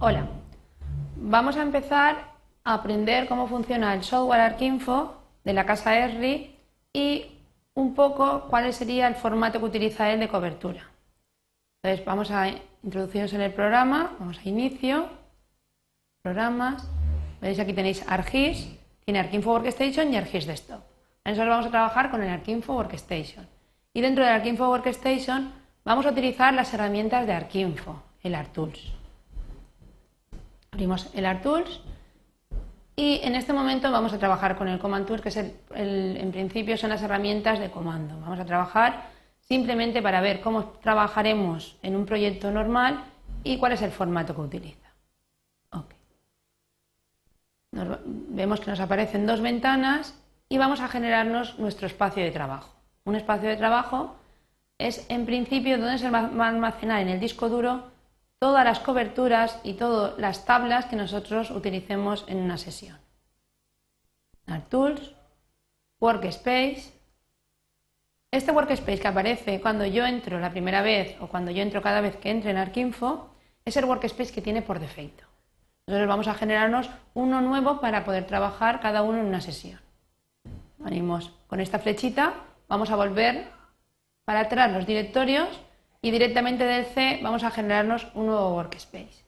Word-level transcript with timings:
Hola, 0.00 0.28
vamos 1.16 1.56
a 1.56 1.62
empezar 1.62 2.18
a 2.62 2.74
aprender 2.74 3.26
cómo 3.26 3.48
funciona 3.48 3.92
el 3.94 4.04
software 4.04 4.42
Arquinfo 4.42 5.16
de 5.42 5.52
la 5.52 5.66
casa 5.66 5.98
ERRI 5.98 6.54
y 6.92 7.26
un 7.74 7.96
poco 7.96 8.42
cuál 8.48 8.72
sería 8.72 9.08
el 9.08 9.16
formato 9.16 9.58
que 9.58 9.64
utiliza 9.64 10.08
él 10.12 10.20
de 10.20 10.28
cobertura. 10.28 10.88
Entonces 11.82 12.06
vamos 12.06 12.30
a 12.30 12.46
introducirnos 12.84 13.32
en 13.32 13.40
el 13.40 13.52
programa, 13.52 14.12
vamos 14.20 14.38
a 14.38 14.48
inicio, 14.48 15.08
programas, 16.22 16.88
veis 17.40 17.58
aquí 17.58 17.72
tenéis 17.72 18.04
ArcGIS, 18.06 18.68
tiene 19.04 19.18
Arquinfo 19.18 19.50
Workstation 19.50 20.14
y 20.14 20.16
ArcGIS 20.16 20.46
Desktop. 20.46 20.80
Nosotros 21.24 21.48
vamos 21.48 21.66
a 21.66 21.70
trabajar 21.70 22.12
con 22.12 22.22
el 22.22 22.28
Arquinfo 22.28 22.74
Workstation. 22.74 23.48
Y 23.92 24.00
dentro 24.00 24.24
del 24.24 24.34
Arquinfo 24.34 24.68
Workstation 24.68 25.50
vamos 25.84 26.06
a 26.06 26.10
utilizar 26.10 26.54
las 26.54 26.72
herramientas 26.72 27.26
de 27.26 27.32
Arquinfo, 27.32 28.00
el 28.22 28.36
ArtTools. 28.36 28.97
Abrimos 30.78 31.10
el 31.12 31.26
ArtTools 31.26 31.80
y 32.94 33.18
en 33.24 33.34
este 33.34 33.52
momento 33.52 33.90
vamos 33.90 34.12
a 34.12 34.18
trabajar 34.20 34.56
con 34.56 34.68
el 34.68 34.78
Command 34.78 35.08
Tool, 35.08 35.20
que 35.20 35.30
es 35.30 35.36
en 35.36 36.30
principio 36.30 36.76
son 36.76 36.90
las 36.90 37.02
herramientas 37.02 37.58
de 37.58 37.68
comando. 37.68 38.14
Vamos 38.20 38.38
a 38.38 38.44
trabajar 38.44 39.06
simplemente 39.40 40.00
para 40.02 40.20
ver 40.20 40.40
cómo 40.40 40.66
trabajaremos 40.80 41.76
en 41.82 41.96
un 41.96 42.06
proyecto 42.06 42.52
normal 42.52 43.02
y 43.42 43.58
cuál 43.58 43.72
es 43.72 43.82
el 43.82 43.90
formato 43.90 44.36
que 44.36 44.40
utiliza. 44.40 44.88
vemos 47.72 48.60
que 48.60 48.70
nos 48.70 48.78
aparecen 48.78 49.26
dos 49.26 49.40
ventanas 49.40 50.16
y 50.48 50.58
vamos 50.58 50.78
a 50.80 50.86
generarnos 50.86 51.58
nuestro 51.58 51.88
espacio 51.88 52.22
de 52.22 52.30
trabajo. 52.30 52.72
Un 53.04 53.16
espacio 53.16 53.48
de 53.48 53.56
trabajo 53.56 54.14
es 54.78 55.04
en 55.08 55.26
principio 55.26 55.76
donde 55.76 55.98
se 55.98 56.08
va 56.08 56.20
a 56.20 56.48
almacenar 56.48 57.00
en 57.00 57.08
el 57.08 57.18
disco 57.18 57.48
duro 57.48 57.97
todas 58.38 58.64
las 58.64 58.80
coberturas 58.80 59.58
y 59.64 59.74
todas 59.74 60.18
las 60.18 60.44
tablas 60.44 60.86
que 60.86 60.96
nosotros 60.96 61.50
utilicemos 61.50 62.24
en 62.28 62.38
una 62.38 62.58
sesión. 62.58 62.98
Tools, 64.68 65.14
Workspace. 66.00 66.92
Este 68.30 68.52
Workspace 68.52 69.00
que 69.00 69.08
aparece 69.08 69.60
cuando 69.60 69.86
yo 69.86 70.06
entro 70.06 70.38
la 70.38 70.50
primera 70.50 70.82
vez 70.82 71.16
o 71.20 71.28
cuando 71.28 71.50
yo 71.50 71.62
entro 71.62 71.82
cada 71.82 72.00
vez 72.00 72.16
que 72.16 72.30
entre 72.30 72.50
en 72.50 72.56
Arquinfo 72.56 73.30
es 73.64 73.76
el 73.76 73.84
Workspace 73.84 74.32
que 74.32 74.42
tiene 74.42 74.62
por 74.62 74.78
defecto. 74.78 75.24
Nosotros 75.86 76.08
vamos 76.08 76.28
a 76.28 76.34
generarnos 76.34 76.90
uno 77.14 77.40
nuevo 77.40 77.80
para 77.80 78.04
poder 78.04 78.26
trabajar 78.26 78.80
cada 78.80 79.02
uno 79.02 79.18
en 79.18 79.26
una 79.26 79.40
sesión. 79.40 79.80
Venimos 80.78 81.32
con 81.46 81.60
esta 81.60 81.78
flechita, 81.78 82.34
vamos 82.68 82.90
a 82.90 82.96
volver 82.96 83.48
para 84.24 84.40
atrás 84.40 84.70
los 84.72 84.86
directorios 84.86 85.48
y 86.02 86.10
directamente 86.10 86.64
del 86.64 86.86
C 86.86 87.20
vamos 87.22 87.44
a 87.44 87.50
generarnos 87.50 88.06
un 88.14 88.26
nuevo 88.26 88.54
workspace. 88.54 89.24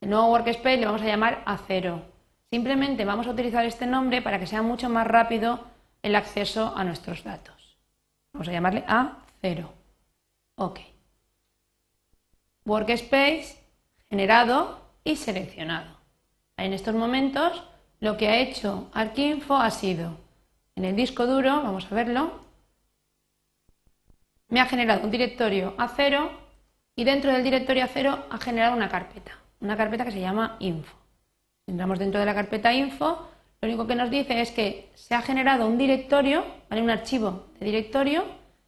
El 0.00 0.10
nuevo 0.10 0.30
workspace 0.30 0.76
le 0.76 0.86
vamos 0.86 1.02
a 1.02 1.06
llamar 1.06 1.44
A0. 1.44 2.02
Simplemente 2.50 3.04
vamos 3.04 3.26
a 3.26 3.30
utilizar 3.30 3.64
este 3.64 3.86
nombre 3.86 4.22
para 4.22 4.38
que 4.38 4.46
sea 4.46 4.62
mucho 4.62 4.88
más 4.88 5.06
rápido 5.06 5.60
el 6.02 6.14
acceso 6.14 6.72
a 6.76 6.84
nuestros 6.84 7.24
datos. 7.24 7.78
Vamos 8.32 8.48
a 8.48 8.52
llamarle 8.52 8.84
A0. 8.86 9.68
OK. 10.56 10.80
Workspace 12.64 13.56
generado 14.08 14.80
y 15.04 15.16
seleccionado. 15.16 15.96
En 16.56 16.72
estos 16.72 16.94
momentos 16.94 17.62
lo 18.00 18.16
que 18.16 18.28
ha 18.28 18.38
hecho 18.38 18.90
Arquinfo 18.92 19.56
ha 19.56 19.70
sido 19.70 20.18
en 20.74 20.84
el 20.84 20.94
disco 20.94 21.26
duro, 21.26 21.62
vamos 21.62 21.86
a 21.90 21.94
verlo, 21.94 22.45
me 24.48 24.60
ha 24.60 24.66
generado 24.66 25.02
un 25.02 25.10
directorio 25.10 25.76
A0 25.76 26.30
y 26.94 27.04
dentro 27.04 27.32
del 27.32 27.42
directorio 27.42 27.84
A0 27.84 28.24
ha 28.30 28.38
generado 28.38 28.76
una 28.76 28.88
carpeta, 28.88 29.32
una 29.60 29.76
carpeta 29.76 30.04
que 30.04 30.12
se 30.12 30.20
llama 30.20 30.56
info. 30.60 30.96
Entramos 31.66 31.98
dentro 31.98 32.20
de 32.20 32.26
la 32.26 32.34
carpeta 32.34 32.72
info, 32.72 33.28
lo 33.60 33.68
único 33.68 33.86
que 33.86 33.96
nos 33.96 34.10
dice 34.10 34.40
es 34.40 34.50
que 34.52 34.90
se 34.94 35.14
ha 35.14 35.22
generado 35.22 35.66
un 35.66 35.78
directorio, 35.78 36.44
un 36.70 36.90
archivo 36.90 37.46
de 37.58 37.66
directorio, 37.66 38.24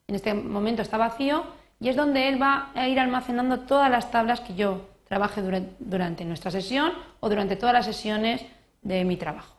en 0.06 0.14
este 0.14 0.34
momento 0.34 0.82
está 0.82 0.96
vacío, 0.96 1.44
y 1.78 1.88
es 1.88 1.96
donde 1.96 2.28
él 2.28 2.42
va 2.42 2.72
a 2.74 2.88
ir 2.88 2.98
almacenando 2.98 3.60
todas 3.60 3.90
las 3.90 4.10
tablas 4.10 4.40
que 4.40 4.54
yo 4.54 4.88
trabaje 5.04 5.42
durante 5.78 6.24
nuestra 6.24 6.50
sesión 6.50 6.92
o 7.20 7.28
durante 7.28 7.56
todas 7.56 7.72
las 7.72 7.86
sesiones 7.86 8.44
de 8.82 9.04
mi 9.04 9.16
trabajo. 9.16 9.54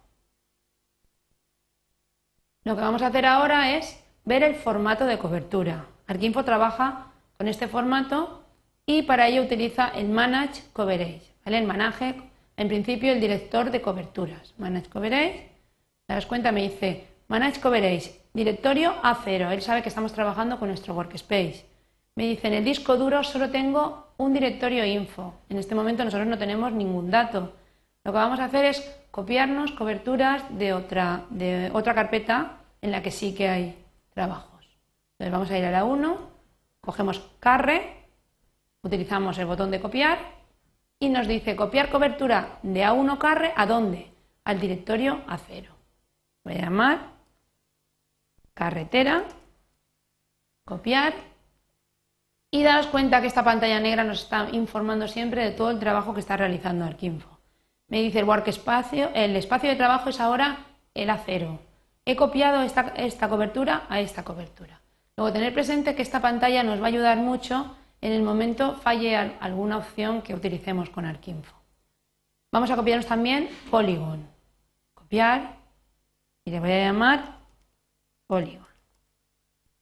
Lo 2.65 2.75
que 2.75 2.81
vamos 2.81 3.01
a 3.01 3.07
hacer 3.07 3.25
ahora 3.25 3.75
es 3.77 4.03
ver 4.25 4.44
el 4.44 4.55
formato 4.55 5.05
de 5.05 5.17
cobertura. 5.17 5.85
Arquinfo 6.09 6.43
trabaja 6.43 7.05
con 7.37 7.47
este 7.47 7.67
formato 7.67 8.43
y 8.83 9.03
para 9.03 9.27
ello 9.27 9.43
utiliza 9.43 9.89
el 9.89 10.09
Manage 10.09 10.63
Coverage. 10.73 11.21
El 11.45 11.67
Manage, 11.67 12.15
en 12.57 12.67
principio 12.67 13.13
el 13.13 13.21
director 13.21 13.69
de 13.69 13.79
coberturas. 13.79 14.55
Manage 14.57 14.89
Coverage, 14.89 15.51
te 16.07 16.13
das 16.15 16.25
cuenta, 16.25 16.51
me 16.51 16.63
dice 16.63 17.05
Manage 17.27 17.61
Coverage, 17.61 18.21
directorio 18.33 18.95
A0. 19.03 19.51
Él 19.51 19.61
sabe 19.61 19.83
que 19.83 19.89
estamos 19.89 20.11
trabajando 20.11 20.57
con 20.57 20.69
nuestro 20.69 20.95
workspace. 20.95 21.63
Me 22.15 22.23
dice, 22.23 22.47
en 22.47 22.55
el 22.55 22.65
disco 22.65 22.97
duro 22.97 23.23
solo 23.23 23.51
tengo 23.51 24.07
un 24.17 24.33
directorio 24.33 24.83
info. 24.85 25.35
En 25.47 25.59
este 25.59 25.75
momento 25.75 26.03
nosotros 26.03 26.27
no 26.27 26.39
tenemos 26.39 26.71
ningún 26.71 27.11
dato. 27.11 27.53
Lo 28.03 28.11
que 28.11 28.17
vamos 28.17 28.39
a 28.39 28.45
hacer 28.45 28.65
es 28.65 28.83
copiarnos 29.11 29.73
coberturas 29.73 30.41
de 30.57 30.73
otra, 30.73 31.25
de 31.29 31.69
otra 31.71 31.93
carpeta 31.93 32.57
en 32.81 32.89
la 32.91 33.03
que 33.03 33.11
sí 33.11 33.35
que 33.35 33.47
hay 33.47 33.75
trabajo. 34.11 34.58
Entonces 35.19 35.34
vamos 35.34 35.52
a 35.52 35.57
ir 35.57 35.66
a 35.66 35.72
la 35.72 35.84
1, 35.84 36.18
cogemos 36.80 37.19
carre, 37.41 38.06
utilizamos 38.81 39.38
el 39.38 39.47
botón 39.47 39.69
de 39.69 39.81
copiar 39.81 40.18
y 40.97 41.09
nos 41.09 41.28
dice 41.28 41.57
copiar 41.57 41.90
cobertura 41.90 42.59
de 42.63 42.85
A1 42.85 43.18
carre 43.18 43.52
a 43.57 43.66
dónde? 43.66 44.13
Al 44.46 44.62
directorio 44.62 45.25
A0. 45.28 45.68
Voy 46.46 46.53
a 46.53 46.62
llamar 46.62 47.00
carretera, 48.53 49.25
copiar 50.63 51.13
y 52.50 52.63
daos 52.63 52.88
cuenta 52.88 53.19
que 53.19 53.28
esta 53.28 53.44
pantalla 53.44 53.81
negra 53.81 54.06
nos 54.06 54.24
está 54.24 54.47
informando 54.53 55.09
siempre 55.09 55.44
de 55.44 55.51
todo 55.51 55.69
el 55.69 55.80
trabajo 55.80 56.13
que 56.13 56.22
está 56.22 56.38
realizando 56.38 56.86
Arquinfo. 56.86 57.40
Me 57.90 58.01
dice 58.01 58.19
el 58.19 58.25
work 58.25 58.47
espacio, 58.47 59.12
el 59.13 59.36
espacio 59.36 59.69
de 59.69 59.75
trabajo 59.75 60.09
es 60.09 60.19
ahora 60.22 60.66
el 60.94 61.09
A0. 61.09 61.59
He 62.06 62.16
copiado 62.16 62.62
esta, 62.62 62.94
esta 62.96 63.28
cobertura 63.28 63.86
a 63.90 64.00
esta 64.00 64.24
cobertura. 64.24 64.80
Luego, 65.19 65.34
tener 65.34 65.53
presente 65.53 65.96
que 65.96 66.02
esta 66.02 66.22
pantalla 66.22 66.63
nos 66.63 66.80
va 66.80 66.85
a 66.85 66.88
ayudar 66.88 67.18
mucho 67.18 67.75
en 68.00 68.13
el 68.13 68.24
momento 68.24 68.75
falle 68.75 69.18
alguna 69.18 69.75
opción 69.75 70.22
que 70.22 70.34
utilicemos 70.34 70.90
con 70.90 71.06
Arquinfo. 71.06 71.57
Vamos 72.53 72.72
a 72.72 72.78
copiarnos 72.78 73.06
también 73.06 73.50
Polygon. 73.69 74.25
Copiar 74.94 75.57
y 76.46 76.52
le 76.52 76.62
voy 76.62 76.72
a 76.72 76.85
llamar 76.85 77.35
Polygon. 78.28 78.66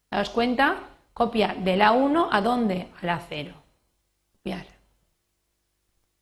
Daos 0.10 0.32
cuenta, 0.32 0.78
copia 1.14 1.54
de 1.54 1.78
la 1.78 1.92
1 1.92 2.30
a 2.32 2.42
dónde? 2.42 2.88
A 3.00 3.06
la 3.06 3.20
0. 3.20 3.54
Copiar. 4.32 4.66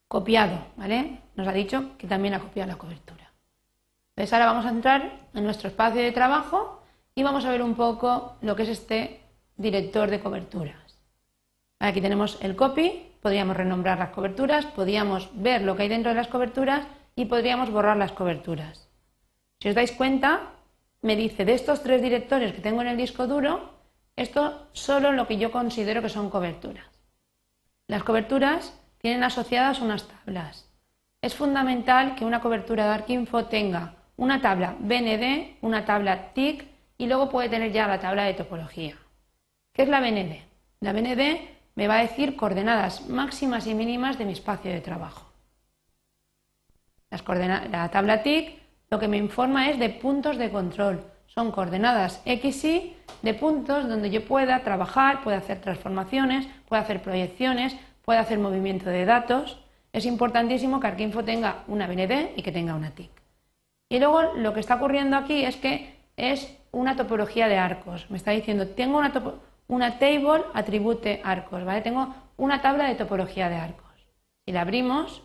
Copiado, 0.10 0.58
¿vale? 0.76 1.22
Nos 1.36 1.48
ha 1.48 1.54
dicho 1.54 1.98
que 1.98 2.06
también 2.08 2.34
ha 2.34 2.42
copiado 2.42 2.70
la 2.70 2.78
cobertura. 2.78 3.32
Entonces 4.10 4.34
ahora 4.34 4.48
vamos 4.48 4.66
a 4.66 4.72
entrar 4.72 5.20
en 5.34 5.46
nuestro 5.46 5.70
espacio 5.70 6.02
de 6.02 6.12
trabajo 6.12 6.82
y 7.16 7.24
vamos 7.24 7.46
a 7.46 7.52
ver 7.52 7.62
un 7.62 7.76
poco 7.76 8.36
lo 8.42 8.56
que 8.56 8.64
es 8.64 8.70
este 8.70 9.22
director 9.56 10.10
de 10.10 10.20
coberturas. 10.20 11.00
Aquí 11.80 12.02
tenemos 12.02 12.38
el 12.42 12.56
copy, 12.56 13.14
podríamos 13.22 13.56
renombrar 13.56 13.98
las 13.98 14.10
coberturas, 14.10 14.66
podríamos 14.66 15.30
ver 15.34 15.62
lo 15.62 15.76
que 15.76 15.84
hay 15.84 15.90
dentro 15.90 16.10
de 16.12 16.18
las 16.18 16.28
coberturas 16.28 16.86
y 17.16 17.26
podríamos 17.26 17.72
borrar 17.72 17.96
las 17.96 18.12
coberturas. 18.12 18.90
Si 19.60 19.70
os 19.70 19.76
dais 19.76 19.94
cuenta, 19.94 20.52
me 21.02 21.16
dice 21.16 21.46
de 21.46 21.54
estos 21.54 21.82
tres 21.82 22.02
directorios 22.02 22.52
que 22.52 22.62
tengo 22.62 22.82
en 22.82 22.88
el 22.88 22.98
disco 22.98 23.28
duro, 23.28 23.72
esto 24.18 24.68
solo 24.74 25.14
lo 25.14 25.28
que 25.28 25.38
yo 25.38 25.52
considero 25.52 26.02
que 26.02 26.10
son 26.10 26.30
coberturas. 26.30 26.86
Las 27.88 28.04
coberturas 28.04 28.78
tienen 28.98 29.24
asociadas 29.24 29.80
unas 29.80 30.08
tablas. 30.08 30.70
Es 31.22 31.36
fundamental 31.36 32.16
que 32.16 32.26
una 32.26 32.42
cobertura 32.42 32.86
de 32.86 32.94
Arquinfo 32.94 33.46
tenga 33.46 33.96
una 34.18 34.42
tabla 34.42 34.76
BND, 34.80 35.58
una 35.62 35.86
tabla 35.86 36.34
TIC 36.34 36.75
y 36.98 37.08
luego 37.08 37.30
puede 37.30 37.50
tener 37.50 37.72
ya 37.72 37.88
la 37.88 38.00
tabla 38.00 38.24
de 38.24 38.34
topología. 38.34 38.96
¿Qué 39.74 39.84
es 39.84 39.90
la 39.90 40.00
BND? 40.00 40.40
La 40.80 40.94
BND 40.94 41.56
me 41.76 41.88
va 41.88 41.98
a 41.98 42.02
decir 42.02 42.36
coordenadas 42.36 43.08
máximas 43.10 43.68
y 43.68 43.74
mínimas 43.74 44.18
de 44.18 44.26
mi 44.26 44.34
espacio 44.34 44.72
de 44.72 44.82
trabajo. 44.82 45.32
la 47.10 47.90
tabla 47.92 48.24
TIC 48.24 48.66
lo 48.90 49.00
que 49.00 49.08
me 49.08 49.18
informa 49.18 49.70
es 49.70 49.80
de 49.80 49.90
puntos 49.90 50.38
de 50.38 50.52
control. 50.52 51.04
Son 51.28 51.52
coordenadas 51.52 52.22
X, 52.26 52.64
Y 52.64 52.96
de 53.24 53.34
puntos 53.34 53.90
donde 53.90 54.10
yo 54.10 54.24
pueda 54.24 54.62
trabajar, 54.62 55.24
pueda 55.24 55.38
hacer 55.38 55.60
transformaciones, 55.60 56.48
pueda 56.68 56.84
hacer 56.84 57.02
proyecciones, 57.02 57.76
pueda 58.04 58.22
hacer 58.22 58.38
movimiento 58.40 58.90
de 58.90 59.06
datos. 59.06 59.60
Es 59.92 60.06
importantísimo 60.06 60.80
que 60.80 60.88
Arquinfo 60.88 61.24
tenga 61.24 61.64
una 61.68 61.88
BND 61.88 62.38
y 62.38 62.42
que 62.42 62.52
tenga 62.52 62.76
una 62.76 62.92
TIC. 62.92 63.10
Y 63.90 64.00
luego 64.00 64.34
lo 64.36 64.54
que 64.54 64.60
está 64.60 64.76
ocurriendo 64.76 65.18
aquí 65.18 65.44
es 65.44 65.58
que 65.58 65.95
es 66.18 66.58
una 66.72 66.96
topología 66.96 67.48
de 67.48 67.58
arcos. 67.58 68.10
Me 68.10 68.18
está 68.18 68.32
diciendo, 68.32 68.68
tengo 68.70 68.98
una, 68.98 69.14
una 69.68 70.00
table 70.00 70.44
atribute 70.54 71.22
arcos, 71.24 71.64
¿vale? 71.64 71.82
Tengo 71.82 72.14
una 72.38 72.62
tabla 72.62 72.88
de 72.88 72.96
topología 72.96 73.50
de 73.50 73.56
arcos. 73.56 73.86
Si 74.46 74.52
la 74.52 74.62
abrimos, 74.62 75.24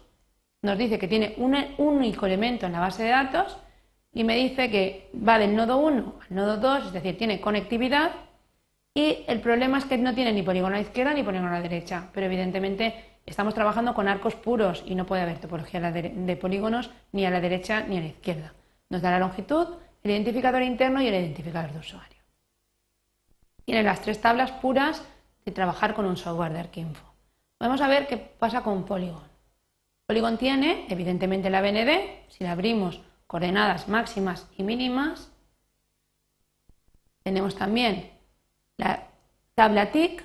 nos 0.63 0.79
dice 0.79 0.99
que 0.99 1.09
tiene 1.09 1.35
un 1.39 1.57
único 1.79 2.27
elemento 2.27 2.67
en 2.67 2.73
la 2.73 2.81
base 2.81 3.03
de 3.03 3.11
datos 3.11 3.59
y 4.13 4.25
me 4.25 4.37
dice 4.37 4.71
que 4.71 5.11
va 5.17 5.39
del 5.39 5.55
nodo 5.55 5.79
1 5.79 6.15
al 6.29 6.37
nodo 6.37 6.57
2, 6.57 6.87
es 6.87 6.93
decir, 6.93 7.17
tiene 7.17 7.41
conectividad 7.41 8.13
y 8.95 9.25
el 9.29 9.41
problema 9.41 9.79
es 9.79 9.85
que 9.85 9.99
no 9.99 10.15
tiene 10.15 10.33
ni 10.33 10.43
polígono 10.43 10.75
a 10.75 10.79
la 10.79 10.85
izquierda 10.85 11.15
ni 11.15 11.23
polígono 11.23 11.51
a 11.51 11.59
la 11.59 11.63
derecha, 11.63 12.09
pero 12.13 12.27
evidentemente 12.27 13.19
estamos 13.25 13.55
trabajando 13.55 13.95
con 13.95 14.09
arcos 14.09 14.35
puros 14.35 14.83
y 14.87 14.95
no 14.95 15.07
puede 15.07 15.23
haber 15.23 15.39
topología 15.39 15.81
de 15.93 16.37
polígonos 16.37 16.91
ni 17.13 17.25
a 17.25 17.31
la 17.31 17.41
derecha 17.41 17.85
ni 17.87 17.99
a 17.99 18.01
la 18.01 18.07
izquierda. 18.07 18.53
Nos 18.89 19.03
da 19.03 19.13
la 19.13 19.21
longitud, 19.21 19.69
el 20.03 20.11
identificador 20.11 20.63
interno 20.63 21.03
y 21.03 21.09
el 21.09 21.15
identificador 21.15 21.73
de 21.73 21.79
usuario. 21.79 22.19
Tiene 23.65 23.83
las 23.83 24.01
tres 24.01 24.21
tablas 24.21 24.53
puras 24.53 25.03
de 25.45 25.53
trabajar 25.53 25.95
con 25.95 26.07
un 26.07 26.17
software 26.17 26.53
de 26.53 26.61
Arquinfo. 26.61 27.15
Vamos 27.59 27.81
a 27.81 27.89
ver 27.89 28.07
qué 28.07 28.17
pasa 28.17 28.63
con 28.63 28.85
Polygon. 28.85 29.29
Polygon 30.07 30.39
tiene, 30.39 30.87
evidentemente, 30.89 31.51
la 31.51 31.61
BND. 31.61 32.29
Si 32.29 32.43
la 32.43 32.53
abrimos, 32.53 33.01
coordenadas 33.27 33.87
máximas 33.87 34.49
y 34.57 34.65
mínimas. 34.65 35.31
Tenemos 37.23 37.55
también 37.55 38.11
la 38.77 39.05
tabla 39.55 39.93
TIC, 39.93 40.25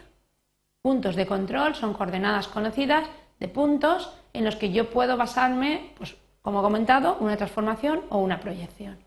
puntos 0.82 1.16
de 1.16 1.28
control, 1.28 1.76
son 1.76 1.94
coordenadas 1.94 2.48
conocidas 2.48 3.08
de 3.40 3.48
puntos 3.48 4.12
en 4.34 4.46
los 4.46 4.56
que 4.56 4.72
yo 4.72 4.90
puedo 4.90 5.18
basarme, 5.18 5.94
pues, 5.98 6.16
como 6.42 6.62
he 6.62 6.64
comentado, 6.64 7.18
una 7.20 7.38
transformación 7.38 8.02
o 8.10 8.20
una 8.20 8.40
proyección. 8.40 9.05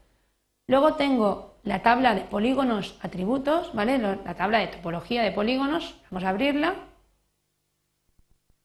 Luego 0.69 0.95
tengo 0.95 1.55
la 1.65 1.83
tabla 1.83 2.15
de 2.15 2.21
polígonos 2.21 2.99
atributos, 3.01 3.75
¿vale? 3.75 3.99
La 3.99 4.35
tabla 4.35 4.59
de 4.59 4.69
topología 4.69 5.23
de 5.23 5.33
polígonos, 5.33 5.99
vamos 6.11 6.25
a 6.25 6.29
abrirla, 6.29 6.75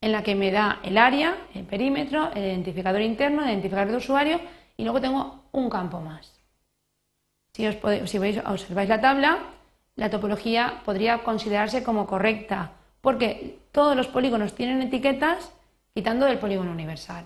en 0.01 0.11
la 0.11 0.21
que 0.21 0.35
me 0.35 0.51
da 0.51 0.79
el 0.83 0.97
área, 0.97 1.37
el 1.53 1.65
perímetro, 1.65 2.29
el 2.33 2.43
identificador 2.43 3.01
interno, 3.01 3.43
el 3.43 3.51
identificador 3.51 3.89
de 3.89 3.97
usuario 3.97 4.41
y 4.75 4.83
luego 4.83 4.99
tengo 4.99 5.45
un 5.53 5.69
campo 5.69 6.01
más. 6.01 6.29
Si, 7.53 7.65
os 7.67 7.77
si 8.09 8.19
veis, 8.19 8.37
observáis 8.45 8.89
la 8.89 8.99
tabla, 8.99 9.37
la 9.95 10.09
topología 10.09 10.81
podría 10.83 11.23
considerarse 11.23 11.83
como 11.83 12.05
correcta, 12.05 12.71
porque 12.99 13.59
todos 13.71 13.95
los 13.95 14.07
polígonos 14.07 14.55
tienen 14.55 14.81
etiquetas 14.81 15.53
quitando 15.93 16.25
del 16.25 16.39
polígono 16.39 16.71
universal. 16.71 17.25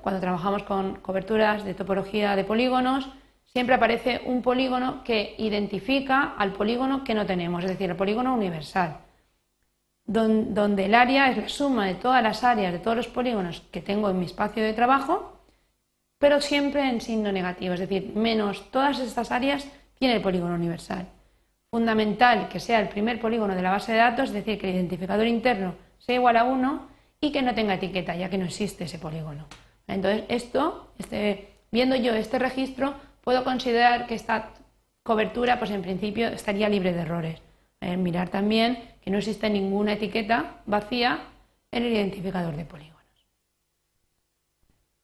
Cuando 0.00 0.20
trabajamos 0.20 0.62
con 0.62 1.00
coberturas 1.00 1.64
de 1.64 1.74
topología 1.74 2.36
de 2.36 2.44
polígonos, 2.44 3.08
siempre 3.52 3.74
aparece 3.74 4.22
un 4.24 4.42
polígono 4.42 5.02
que 5.04 5.34
identifica 5.38 6.34
al 6.36 6.52
polígono 6.52 7.04
que 7.04 7.14
no 7.14 7.26
tenemos, 7.26 7.64
es 7.64 7.70
decir, 7.70 7.90
el 7.90 7.96
polígono 7.96 8.34
universal, 8.34 8.98
donde 10.04 10.84
el 10.84 10.94
área 10.94 11.30
es 11.30 11.36
la 11.36 11.48
suma 11.48 11.86
de 11.86 11.94
todas 11.94 12.22
las 12.22 12.44
áreas 12.44 12.72
de 12.72 12.78
todos 12.78 12.96
los 12.96 13.08
polígonos 13.08 13.62
que 13.70 13.82
tengo 13.82 14.08
en 14.08 14.18
mi 14.18 14.26
espacio 14.26 14.62
de 14.62 14.72
trabajo 14.72 15.38
pero 16.18 16.40
siempre 16.40 16.88
en 16.88 17.00
signo 17.00 17.32
negativo, 17.32 17.74
es 17.74 17.80
decir, 17.80 18.12
menos 18.14 18.70
todas 18.70 18.98
estas 18.98 19.30
áreas 19.30 19.68
tiene 19.98 20.16
el 20.16 20.22
polígono 20.22 20.54
universal. 20.54 21.06
Fundamental 21.70 22.48
que 22.48 22.60
sea 22.60 22.80
el 22.80 22.88
primer 22.88 23.20
polígono 23.20 23.54
de 23.54 23.62
la 23.62 23.70
base 23.70 23.92
de 23.92 23.98
datos, 23.98 24.28
es 24.28 24.34
decir, 24.34 24.58
que 24.58 24.68
el 24.68 24.76
identificador 24.76 25.26
interno 25.26 25.74
sea 25.98 26.16
igual 26.16 26.36
a 26.36 26.44
1 26.44 26.88
y 27.20 27.30
que 27.30 27.42
no 27.42 27.54
tenga 27.54 27.74
etiqueta, 27.74 28.16
ya 28.16 28.30
que 28.30 28.38
no 28.38 28.46
existe 28.46 28.84
ese 28.84 28.98
polígono. 28.98 29.46
Entonces, 29.86 30.24
esto, 30.28 30.92
este, 30.98 31.48
viendo 31.70 31.94
yo 31.96 32.14
este 32.14 32.38
registro, 32.38 32.94
puedo 33.28 33.44
considerar 33.44 34.06
que 34.06 34.14
esta 34.14 34.54
cobertura, 35.02 35.58
pues 35.58 35.70
en 35.70 35.82
principio, 35.82 36.28
estaría 36.28 36.66
libre 36.70 36.94
de 36.94 37.02
errores. 37.02 37.42
Eh, 37.78 37.94
mirar 37.98 38.30
también 38.30 38.94
que 39.02 39.10
no 39.10 39.18
existe 39.18 39.50
ninguna 39.50 39.92
etiqueta 39.92 40.62
vacía 40.64 41.18
en 41.70 41.82
el 41.82 41.92
identificador 41.92 42.56
de 42.56 42.64
polígono. 42.64 43.04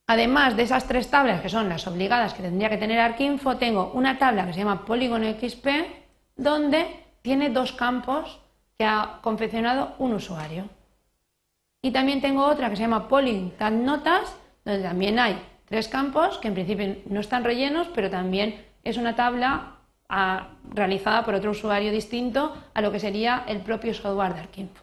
Además 0.07 0.57
de 0.57 0.63
esas 0.63 0.89
tres 0.89 1.11
tablas, 1.11 1.43
que 1.43 1.51
son 1.51 1.69
las 1.69 1.87
obligadas 1.87 2.33
que 2.33 2.43
tendría 2.43 2.71
que 2.71 2.79
tener 2.79 2.99
Arquinfo, 2.99 3.59
tengo 3.59 3.93
una 3.93 4.17
tabla 4.17 4.47
que 4.47 4.55
se 4.55 4.61
llama 4.61 4.87
Polígono 4.87 5.27
XP, 5.31 5.67
donde 6.35 7.05
tiene 7.21 7.51
dos 7.51 7.73
campos 7.73 8.41
que 8.79 8.87
ha 8.87 9.19
confeccionado 9.21 9.97
un 9.99 10.15
usuario. 10.15 10.71
Y 11.83 11.91
también 11.91 12.23
tengo 12.23 12.47
otra 12.47 12.71
que 12.71 12.77
se 12.77 12.85
llama 12.85 13.07
Polygon 13.07 13.85
Notas, 13.85 14.35
donde 14.65 14.83
también 14.83 15.19
hay 15.19 15.39
tres 15.65 15.89
campos 15.89 16.39
que 16.39 16.49
en 16.49 16.55
principio 16.55 16.97
no 17.07 17.21
están 17.21 17.45
rellenos, 17.45 17.89
pero 17.95 18.11
también 18.11 18.65
es 18.83 18.97
una 18.97 19.17
tabla 19.17 19.79
ah, 20.09 20.49
realizada 20.71 21.25
por 21.25 21.35
otro 21.35 21.51
usuario 21.51 21.91
distinto 21.91 22.57
a 22.75 22.81
lo 22.81 22.93
que 22.93 23.01
sería 23.01 23.45
el 23.47 23.61
propio 23.61 23.95
software 23.95 24.35
de 24.35 24.41
Arquinfo. 24.41 24.83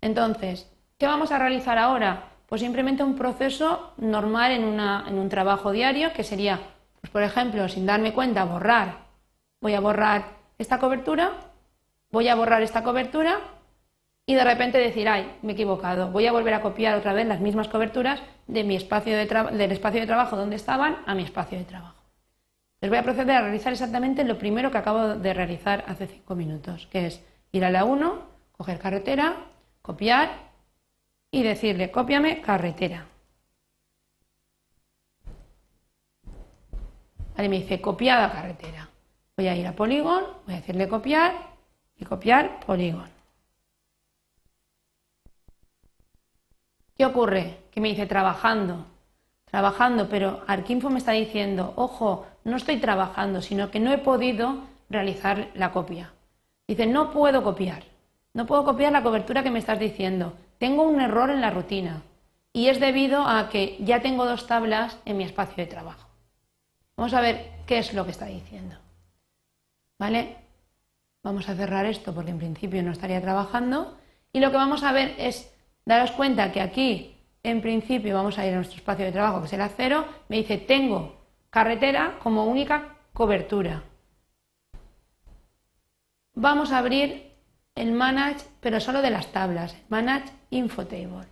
Entonces, 0.00 0.70
¿qué 0.98 1.06
vamos 1.06 1.32
a 1.32 1.38
realizar 1.38 1.78
ahora? 1.78 2.24
Pues 2.48 2.60
simplemente 2.62 3.02
un 3.02 3.14
proceso 3.14 3.92
normal 3.98 4.52
en, 4.52 5.18
un 5.18 5.28
trabajo 5.28 5.70
diario, 5.72 6.12
que 6.14 6.24
sería, 6.24 6.60
pues 7.00 7.10
por 7.10 7.22
ejemplo, 7.22 7.68
sin 7.68 7.84
darme 7.84 8.14
cuenta, 8.14 8.44
borrar. 8.44 9.06
Voy 9.60 9.74
a 9.74 9.80
borrar 9.80 10.24
esta 10.56 10.78
cobertura, 10.78 11.32
voy 12.10 12.28
a 12.28 12.34
borrar 12.34 12.62
esta 12.62 12.82
cobertura 12.82 13.38
y 14.28 14.34
de 14.34 14.44
repente 14.44 14.76
decir, 14.76 15.08
ay, 15.08 15.38
me 15.40 15.52
he 15.52 15.54
equivocado, 15.54 16.10
voy 16.10 16.26
a 16.26 16.32
volver 16.32 16.52
a 16.52 16.60
copiar 16.60 16.98
otra 16.98 17.14
vez 17.14 17.26
las 17.26 17.40
mismas 17.40 17.66
coberturas 17.66 18.20
de 18.46 18.62
mi 18.62 18.76
espacio 18.76 19.16
de 19.16 19.24
del 19.24 19.72
espacio 19.72 20.02
de 20.02 20.06
trabajo 20.06 20.36
donde 20.36 20.56
estaban 20.56 20.98
a 21.06 21.14
mi 21.14 21.22
espacio 21.22 21.56
de 21.56 21.64
trabajo. 21.64 22.04
Les 22.82 22.90
voy 22.90 22.98
a 22.98 23.02
proceder 23.02 23.36
a 23.36 23.40
realizar 23.40 23.72
exactamente 23.72 24.24
lo 24.24 24.36
primero 24.36 24.70
que 24.70 24.76
acabo 24.76 25.14
de 25.14 25.32
realizar 25.32 25.82
hace 25.88 26.08
cinco 26.08 26.34
minutos, 26.34 26.86
que 26.92 27.06
es 27.06 27.24
ir 27.52 27.64
a 27.64 27.70
la 27.70 27.86
1, 27.86 28.22
coger 28.52 28.78
carretera, 28.78 29.34
copiar 29.80 30.28
y 31.30 31.42
decirle 31.42 31.90
cópiame 31.90 32.42
carretera. 32.42 33.06
Vale, 37.34 37.48
me 37.48 37.60
dice 37.60 37.80
copiada 37.80 38.30
carretera. 38.30 38.90
Voy 39.38 39.48
a 39.48 39.56
ir 39.56 39.66
a 39.66 39.72
Polygon, 39.72 40.24
voy 40.44 40.54
a 40.54 40.58
decirle 40.58 40.86
copiar 40.86 41.32
y 41.96 42.04
copiar 42.04 42.60
Polygon. 42.66 43.17
¿Qué 46.98 47.06
ocurre? 47.06 47.60
Que 47.70 47.80
me 47.80 47.88
dice 47.88 48.06
trabajando, 48.06 48.84
trabajando, 49.46 50.08
pero 50.10 50.42
Arquinfo 50.46 50.90
me 50.90 50.98
está 50.98 51.12
diciendo, 51.12 51.72
ojo, 51.76 52.26
no 52.44 52.56
estoy 52.56 52.76
trabajando, 52.76 53.40
sino 53.40 53.70
que 53.70 53.80
no 53.80 53.92
he 53.92 53.98
podido 53.98 54.64
realizar 54.90 55.48
la 55.54 55.72
copia. 55.72 56.12
Dice, 56.66 56.86
no 56.86 57.12
puedo 57.12 57.42
copiar, 57.42 57.84
no 58.34 58.44
puedo 58.44 58.64
copiar 58.64 58.92
la 58.92 59.02
cobertura 59.02 59.42
que 59.42 59.50
me 59.50 59.60
estás 59.60 59.78
diciendo 59.78 60.34
tengo 60.58 60.82
un 60.82 61.00
error 61.00 61.30
en 61.30 61.40
la 61.40 61.50
rutina 61.50 62.02
y 62.52 62.68
es 62.68 62.80
debido 62.80 63.22
a 63.22 63.48
que 63.48 63.76
ya 63.80 64.02
tengo 64.02 64.26
dos 64.26 64.46
tablas 64.46 64.98
en 65.04 65.16
mi 65.16 65.24
espacio 65.24 65.56
de 65.56 65.70
trabajo. 65.70 66.08
Vamos 66.96 67.14
a 67.14 67.20
ver 67.20 67.52
qué 67.66 67.78
es 67.78 67.94
lo 67.94 68.04
que 68.04 68.10
está 68.10 68.26
diciendo. 68.26 68.76
¿Vale? 69.98 70.36
Vamos 71.22 71.48
a 71.48 71.54
cerrar 71.54 71.86
esto 71.86 72.12
porque 72.12 72.32
en 72.32 72.38
principio 72.38 72.82
no 72.82 72.90
estaría 72.90 73.20
trabajando 73.20 73.96
y 74.32 74.40
lo 74.40 74.50
que 74.50 74.56
vamos 74.56 74.82
a 74.82 74.92
ver 74.92 75.14
es 75.18 75.52
daros 75.88 76.10
cuenta 76.12 76.52
que 76.52 76.60
aquí 76.60 77.16
en 77.42 77.62
principio 77.62 78.14
vamos 78.14 78.38
a 78.38 78.46
ir 78.46 78.52
a 78.52 78.56
nuestro 78.56 78.76
espacio 78.76 79.06
de 79.06 79.12
trabajo 79.12 79.40
que 79.40 79.48
será 79.48 79.70
cero, 79.74 80.04
me 80.28 80.36
dice 80.36 80.58
tengo 80.58 81.16
carretera 81.48 82.18
como 82.22 82.44
única 82.44 82.96
cobertura. 83.14 83.82
Vamos 86.34 86.72
a 86.72 86.78
abrir 86.78 87.32
el 87.74 87.92
manage, 87.92 88.44
pero 88.60 88.80
solo 88.80 89.00
de 89.00 89.10
las 89.10 89.32
tablas, 89.32 89.76
manage 89.88 90.30
infotables. 90.50 91.26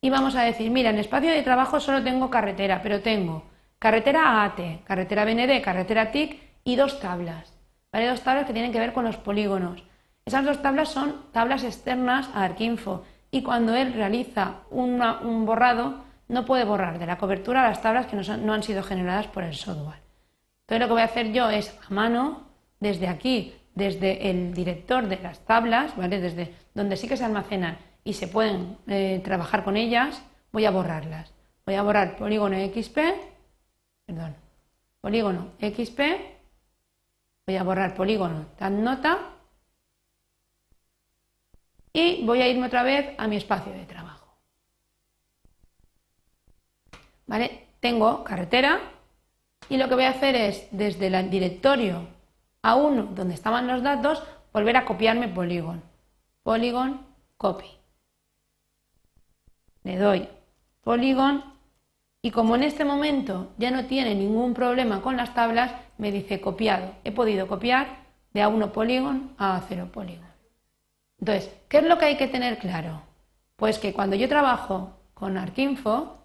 Y 0.00 0.10
vamos 0.10 0.36
a 0.36 0.42
decir, 0.42 0.70
mira, 0.70 0.90
en 0.90 0.98
espacio 0.98 1.30
de 1.30 1.42
trabajo 1.42 1.80
solo 1.80 2.04
tengo 2.04 2.30
carretera, 2.30 2.80
pero 2.82 3.02
tengo 3.02 3.50
carretera 3.80 4.44
AT, 4.44 4.84
carretera 4.84 5.24
BND, 5.24 5.60
carretera 5.60 6.12
TIC 6.12 6.40
y 6.62 6.76
dos 6.76 7.00
tablas. 7.00 7.52
¿vale? 7.92 8.06
Dos 8.06 8.22
tablas 8.22 8.46
que 8.46 8.52
tienen 8.52 8.70
que 8.70 8.78
ver 8.78 8.92
con 8.92 9.04
los 9.04 9.16
polígonos. 9.16 9.82
Esas 10.24 10.44
dos 10.44 10.62
tablas 10.62 10.88
son 10.90 11.24
tablas 11.32 11.64
externas 11.64 12.30
a 12.32 12.44
Arquinfo 12.44 13.04
y 13.30 13.42
cuando 13.42 13.74
él 13.74 13.92
realiza 13.92 14.62
un 14.70 15.44
borrado 15.46 16.10
no 16.30 16.44
puede 16.44 16.64
borrar 16.64 16.98
de 16.98 17.06
la 17.06 17.18
cobertura 17.18 17.68
las 17.68 17.82
tablas 17.82 18.06
que 18.06 18.16
no, 18.16 18.52
han 18.52 18.62
sido 18.62 18.82
generadas 18.82 19.26
por 19.26 19.42
el 19.42 19.54
software. 19.54 19.98
Entonces 20.62 20.80
lo 20.80 20.86
que 20.86 20.92
voy 20.92 21.02
a 21.02 21.06
hacer 21.06 21.32
yo 21.32 21.50
es 21.50 21.76
a 21.88 21.92
mano, 21.92 22.46
desde 22.78 23.08
aquí, 23.08 23.52
desde 23.74 24.30
el 24.30 24.54
director 24.54 25.08
de 25.08 25.18
las 25.18 25.40
tablas, 25.40 25.92
desde 25.96 26.54
donde 26.72 26.96
sí 26.96 27.08
que 27.08 27.16
se 27.16 27.24
almacenan 27.24 27.78
y 28.04 28.14
se 28.14 28.28
pueden 28.28 28.78
eh, 28.86 29.20
trabajar 29.24 29.64
con 29.64 29.76
ellas, 29.76 30.22
voy 30.52 30.64
a 30.64 30.70
borrarlas. 30.70 31.34
Voy 31.66 31.74
a 31.74 31.82
borrar 31.82 32.16
polígono 32.16 32.56
XP, 32.56 32.98
perdón, 34.06 34.34
polígono 35.00 35.48
XP, 35.60 36.00
voy 37.46 37.56
a 37.56 37.62
borrar 37.62 37.94
polígono 37.94 38.46
tan 38.56 38.82
nota 38.82 39.18
y 41.92 42.24
voy 42.24 42.42
a 42.42 42.48
irme 42.48 42.66
otra 42.66 42.82
vez 42.82 43.14
a 43.18 43.26
mi 43.26 43.36
espacio 43.36 43.72
de 43.72 43.84
trabajo. 43.84 44.26
¿Vale? 47.26 47.66
Tengo 47.80 48.24
carretera 48.24 48.80
y 49.68 49.76
lo 49.76 49.88
que 49.88 49.94
voy 49.94 50.04
a 50.04 50.10
hacer 50.10 50.34
es 50.36 50.66
desde 50.70 51.06
el 51.06 51.30
directorio 51.30 52.06
A1 52.62 53.10
donde 53.14 53.34
estaban 53.34 53.66
los 53.66 53.82
datos 53.82 54.22
volver 54.52 54.76
a 54.76 54.84
copiarme 54.84 55.28
polígono. 55.28 55.82
Polygon 56.42 57.06
copy 57.36 57.80
le 59.84 59.96
doy 59.96 60.28
polygon 60.82 61.42
y 62.22 62.30
como 62.30 62.54
en 62.54 62.64
este 62.64 62.84
momento 62.84 63.52
ya 63.56 63.70
no 63.70 63.86
tiene 63.86 64.14
ningún 64.14 64.52
problema 64.52 65.00
con 65.00 65.16
las 65.16 65.32
tablas, 65.34 65.72
me 65.96 66.12
dice 66.12 66.40
copiado. 66.40 66.92
He 67.02 67.12
podido 67.12 67.48
copiar 67.48 68.04
de 68.34 68.44
A1 68.44 68.72
polygon 68.72 69.34
a 69.38 69.58
A0 69.58 69.90
polygon. 69.90 70.29
Entonces, 71.20 71.54
¿qué 71.68 71.78
es 71.78 71.84
lo 71.84 71.98
que 71.98 72.06
hay 72.06 72.16
que 72.16 72.28
tener 72.28 72.58
claro? 72.58 73.02
Pues 73.56 73.78
que 73.78 73.92
cuando 73.92 74.16
yo 74.16 74.28
trabajo 74.28 74.96
con 75.14 75.36
Arquinfo, 75.36 76.16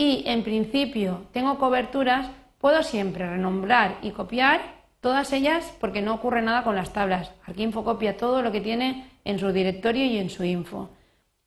y 0.00 0.22
en 0.26 0.42
principio 0.42 1.26
tengo 1.30 1.58
coberturas, 1.58 2.30
puedo 2.56 2.82
siempre 2.82 3.28
renombrar 3.28 3.98
y 4.00 4.12
copiar 4.12 4.80
todas 5.02 5.30
ellas 5.34 5.74
porque 5.78 6.00
no 6.00 6.14
ocurre 6.14 6.40
nada 6.40 6.64
con 6.64 6.74
las 6.74 6.92
tablas. 6.94 7.32
Arquinfo 7.44 7.84
copia 7.84 8.16
todo 8.16 8.40
lo 8.40 8.50
que 8.50 8.62
tiene 8.62 9.10
en 9.26 9.38
su 9.38 9.52
directorio 9.52 10.06
y 10.06 10.16
en 10.16 10.30
su 10.30 10.42
info. 10.42 10.88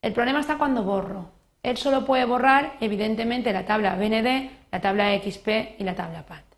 El 0.03 0.13
problema 0.13 0.39
está 0.39 0.59
cuando 0.59 0.83
borro. 0.83 1.31
Él 1.63 1.77
solo 1.77 2.05
puede 2.05 2.25
borrar, 2.25 2.73
evidentemente, 2.79 3.51
la 3.53 3.65
tabla 3.65 3.95
BND, 3.95 4.51
la 4.71 4.81
tabla 4.81 5.17
XP 5.17 5.79
y 5.79 5.83
la 5.83 5.95
tabla 5.95 6.23
PAT. 6.23 6.52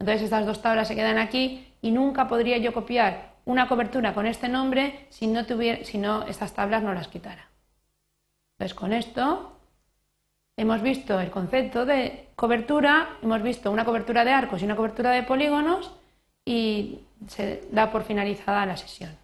Entonces 0.00 0.22
estas 0.22 0.46
dos 0.46 0.62
tablas 0.62 0.88
se 0.88 0.94
quedan 0.94 1.18
aquí 1.18 1.74
y 1.82 1.90
nunca 1.90 2.28
podría 2.28 2.58
yo 2.58 2.72
copiar 2.72 3.34
una 3.44 3.66
cobertura 3.66 4.14
con 4.14 4.26
este 4.26 4.48
nombre 4.48 5.06
si 5.10 5.26
no, 5.26 6.22
estas 6.26 6.54
tablas 6.54 6.82
no 6.82 6.94
las 6.94 7.08
quitara. 7.08 7.48
Entonces 8.52 8.74
con 8.74 8.92
esto 8.92 9.56
hemos 10.56 10.82
visto 10.82 11.18
el 11.18 11.30
concepto 11.30 11.84
de 11.84 12.28
cobertura, 12.36 13.16
hemos 13.22 13.42
visto 13.42 13.70
una 13.72 13.84
cobertura 13.84 14.24
de 14.24 14.32
arcos 14.32 14.62
y 14.62 14.64
una 14.64 14.76
cobertura 14.76 15.10
de 15.10 15.22
polígonos 15.22 15.92
y 16.44 17.00
se 17.26 17.64
da 17.72 17.90
por 17.90 18.04
finalizada 18.04 18.66
la 18.66 18.76
sesión. 18.76 19.16